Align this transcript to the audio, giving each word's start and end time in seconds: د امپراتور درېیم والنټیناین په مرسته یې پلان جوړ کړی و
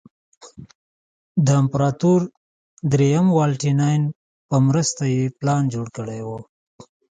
د 1.45 1.47
امپراتور 1.61 2.21
درېیم 2.93 3.27
والنټیناین 3.37 4.01
په 4.49 4.55
مرسته 4.67 5.03
یې 5.15 5.23
پلان 5.39 5.63
جوړ 5.73 5.87
کړی 5.97 6.19
و 6.27 6.29